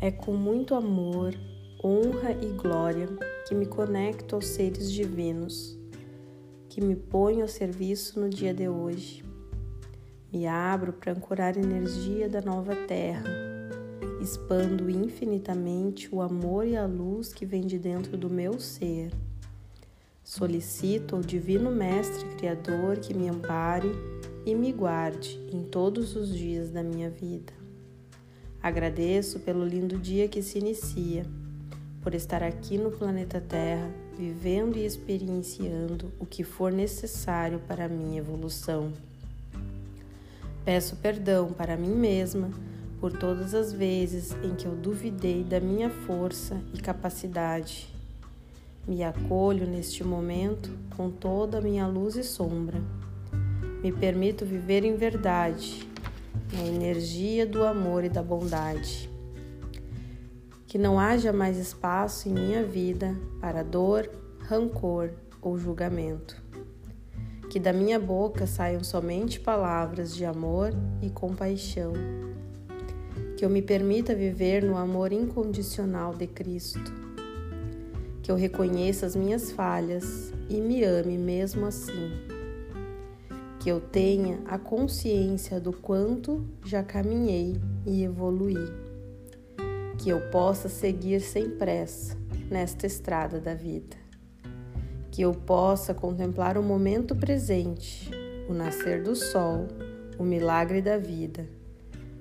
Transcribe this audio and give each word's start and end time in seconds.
É 0.00 0.12
com 0.12 0.32
muito 0.32 0.76
amor, 0.76 1.34
honra 1.82 2.30
e 2.30 2.52
glória 2.52 3.08
que 3.48 3.52
me 3.52 3.66
conecto 3.66 4.36
aos 4.36 4.46
seres 4.46 4.92
divinos, 4.92 5.76
que 6.68 6.80
me 6.80 6.94
ponho 6.94 7.42
ao 7.42 7.48
serviço 7.48 8.20
no 8.20 8.28
dia 8.28 8.54
de 8.54 8.68
hoje. 8.68 9.24
Me 10.32 10.46
abro 10.46 10.92
para 10.92 11.10
ancorar 11.10 11.56
a 11.56 11.60
energia 11.60 12.28
da 12.28 12.40
nova 12.40 12.76
terra, 12.86 13.24
expando 14.22 14.88
infinitamente 14.88 16.08
o 16.14 16.22
amor 16.22 16.64
e 16.64 16.76
a 16.76 16.86
luz 16.86 17.32
que 17.32 17.44
vem 17.44 17.66
de 17.66 17.76
dentro 17.76 18.16
do 18.16 18.30
meu 18.30 18.60
ser. 18.60 19.10
Solicito 20.22 21.16
ao 21.16 21.22
Divino 21.22 21.72
Mestre 21.72 22.24
Criador 22.36 22.98
que 22.98 23.12
me 23.12 23.28
ampare 23.28 23.90
e 24.46 24.54
me 24.54 24.72
guarde 24.72 25.40
em 25.52 25.64
todos 25.64 26.14
os 26.14 26.32
dias 26.32 26.70
da 26.70 26.84
minha 26.84 27.10
vida. 27.10 27.57
Agradeço 28.68 29.40
pelo 29.40 29.64
lindo 29.64 29.96
dia 29.96 30.28
que 30.28 30.42
se 30.42 30.58
inicia, 30.58 31.24
por 32.02 32.14
estar 32.14 32.42
aqui 32.42 32.76
no 32.76 32.90
planeta 32.90 33.40
Terra, 33.40 33.90
vivendo 34.14 34.76
e 34.76 34.84
experienciando 34.84 36.12
o 36.20 36.26
que 36.26 36.44
for 36.44 36.70
necessário 36.70 37.62
para 37.66 37.86
a 37.86 37.88
minha 37.88 38.18
evolução. 38.18 38.92
Peço 40.66 40.96
perdão 40.96 41.50
para 41.50 41.78
mim 41.78 41.94
mesma 41.94 42.50
por 43.00 43.10
todas 43.10 43.54
as 43.54 43.72
vezes 43.72 44.36
em 44.44 44.54
que 44.54 44.66
eu 44.66 44.76
duvidei 44.76 45.42
da 45.42 45.58
minha 45.60 45.88
força 45.88 46.60
e 46.74 46.78
capacidade. 46.78 47.88
Me 48.86 49.02
acolho 49.02 49.66
neste 49.66 50.04
momento 50.04 50.70
com 50.94 51.10
toda 51.10 51.56
a 51.56 51.62
minha 51.62 51.86
luz 51.86 52.16
e 52.16 52.22
sombra. 52.22 52.82
Me 53.82 53.90
permito 53.90 54.44
viver 54.44 54.84
em 54.84 54.94
verdade 54.94 55.87
na 56.52 56.64
energia 56.66 57.46
do 57.46 57.64
amor 57.64 58.04
e 58.04 58.08
da 58.08 58.22
bondade. 58.22 59.10
Que 60.66 60.78
não 60.78 60.98
haja 60.98 61.32
mais 61.32 61.56
espaço 61.56 62.28
em 62.28 62.32
minha 62.32 62.64
vida 62.64 63.16
para 63.40 63.62
dor, 63.62 64.10
rancor 64.40 65.10
ou 65.40 65.58
julgamento. 65.58 66.36
Que 67.50 67.58
da 67.58 67.72
minha 67.72 67.98
boca 67.98 68.46
saiam 68.46 68.84
somente 68.84 69.40
palavras 69.40 70.14
de 70.14 70.24
amor 70.24 70.72
e 71.00 71.08
compaixão. 71.08 71.92
Que 73.36 73.44
eu 73.44 73.50
me 73.50 73.62
permita 73.62 74.14
viver 74.14 74.62
no 74.62 74.76
amor 74.76 75.12
incondicional 75.12 76.14
de 76.14 76.26
Cristo. 76.26 76.92
Que 78.22 78.30
eu 78.30 78.36
reconheça 78.36 79.06
as 79.06 79.16
minhas 79.16 79.50
falhas 79.50 80.32
e 80.50 80.60
me 80.60 80.84
ame 80.84 81.16
mesmo 81.16 81.64
assim 81.64 82.37
que 83.68 83.72
eu 83.72 83.80
tenha 83.82 84.40
a 84.46 84.58
consciência 84.58 85.60
do 85.60 85.74
quanto 85.74 86.42
já 86.64 86.82
caminhei 86.82 87.60
e 87.84 88.02
evoluí, 88.02 88.56
que 89.98 90.08
eu 90.08 90.30
possa 90.30 90.70
seguir 90.70 91.20
sem 91.20 91.50
pressa 91.50 92.16
nesta 92.50 92.86
estrada 92.86 93.38
da 93.38 93.52
vida, 93.52 93.94
que 95.10 95.20
eu 95.20 95.34
possa 95.34 95.92
contemplar 95.92 96.56
o 96.56 96.62
momento 96.62 97.14
presente, 97.14 98.10
o 98.48 98.54
nascer 98.54 99.02
do 99.02 99.14
sol, 99.14 99.68
o 100.18 100.24
milagre 100.24 100.80
da 100.80 100.96
vida. 100.96 101.46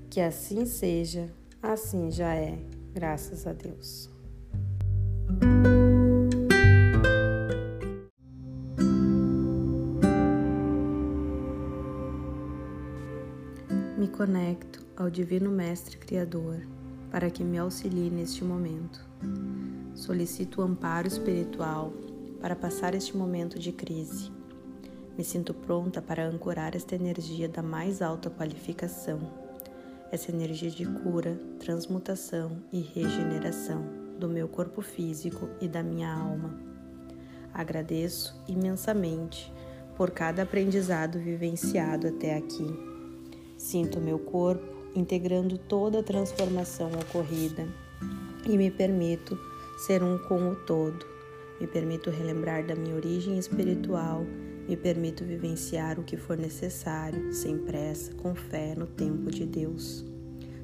Que 0.09 0.19
assim 0.19 0.65
seja, 0.65 1.29
assim 1.63 2.11
já 2.11 2.35
é, 2.35 2.59
graças 2.93 3.47
a 3.47 3.53
Deus. 3.53 4.16
Me 13.97 14.07
conecto 14.07 14.85
ao 14.95 15.09
Divino 15.09 15.49
Mestre 15.49 15.97
Criador 15.97 16.61
para 17.09 17.31
que 17.31 17.43
me 17.43 17.57
auxilie 17.57 18.11
neste 18.11 18.43
momento. 18.43 19.03
Solicito 19.95 20.61
o 20.61 20.63
amparo 20.63 21.07
espiritual 21.07 21.91
para 22.39 22.55
passar 22.55 22.93
este 22.93 23.17
momento 23.17 23.57
de 23.57 23.71
crise. 23.71 24.31
Me 25.17 25.23
sinto 25.23 25.51
pronta 25.51 25.99
para 25.99 26.27
ancorar 26.27 26.75
esta 26.75 26.93
energia 26.93 27.49
da 27.49 27.63
mais 27.63 27.99
alta 27.99 28.29
qualificação, 28.29 29.19
essa 30.11 30.31
energia 30.31 30.69
de 30.69 30.85
cura, 30.85 31.35
transmutação 31.57 32.51
e 32.71 32.81
regeneração 32.81 33.83
do 34.19 34.29
meu 34.29 34.47
corpo 34.47 34.83
físico 34.83 35.49
e 35.59 35.67
da 35.67 35.81
minha 35.81 36.13
alma. 36.13 36.53
Agradeço 37.51 38.39
imensamente 38.47 39.51
por 39.95 40.11
cada 40.11 40.43
aprendizado 40.43 41.17
vivenciado 41.17 42.05
até 42.05 42.37
aqui 42.37 42.95
Sinto 43.57 43.99
meu 43.99 44.19
corpo 44.19 44.77
integrando 44.95 45.57
toda 45.57 45.99
a 45.99 46.03
transformação 46.03 46.91
ocorrida 46.91 47.67
e 48.47 48.57
me 48.57 48.71
permito 48.71 49.37
ser 49.85 50.03
um 50.03 50.17
com 50.17 50.51
o 50.51 50.55
todo. 50.55 51.05
Me 51.59 51.67
permito 51.67 52.09
relembrar 52.09 52.65
da 52.65 52.75
minha 52.75 52.95
origem 52.95 53.37
espiritual, 53.37 54.23
me 54.67 54.77
permito 54.77 55.23
vivenciar 55.23 55.99
o 55.99 56.03
que 56.03 56.17
for 56.17 56.37
necessário, 56.37 57.33
sem 57.33 57.57
pressa, 57.57 58.13
com 58.15 58.35
fé 58.35 58.75
no 58.75 58.85
tempo 58.85 59.31
de 59.31 59.45
Deus. 59.45 60.05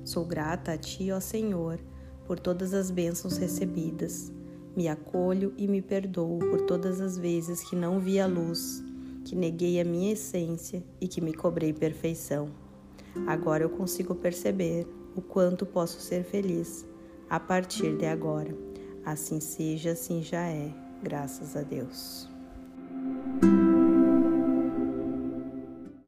Sou 0.04 0.25
grata 0.25 0.74
a 0.74 0.78
Ti, 0.78 1.12
ó 1.12 1.20
Senhor, 1.20 1.80
por 2.25 2.40
todas 2.40 2.74
as 2.74 2.92
bênçãos 2.92 3.38
recebidas. 3.38 4.31
Me 4.75 4.88
acolho 4.88 5.54
e 5.58 5.68
me 5.68 5.81
perdoo 5.81 6.40
por 6.40 6.62
todas 6.62 7.00
as 7.00 7.18
vezes 7.18 7.64
que 7.64 7.75
não 7.75 8.00
vi 8.00 8.20
a 8.20 8.25
luz, 8.25 8.84
que 9.25 9.36
neguei 9.36 9.80
a 9.80 9.86
minha 9.86 10.14
essência 10.14 10.84
e 11.00 11.08
que 11.08 11.22
me 11.22 11.34
cobrei 11.34 11.72
perfeição. 11.72 12.62
Agora 13.28 13.63
eu 13.63 13.69
consigo 13.69 14.16
perceber 14.16 14.88
o 15.16 15.22
quanto 15.22 15.66
posso 15.66 16.00
ser 16.00 16.24
feliz 16.24 16.85
a 17.29 17.40
partir 17.40 17.96
de 17.97 18.06
agora. 18.06 18.56
Assim 19.06 19.40
seja, 19.40 19.91
assim 19.91 20.22
já 20.22 20.47
é, 20.47 20.74
graças 21.01 21.56
a 21.56 21.62
Deus. 21.62 22.32